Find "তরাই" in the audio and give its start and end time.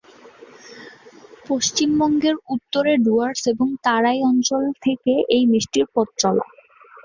3.85-4.19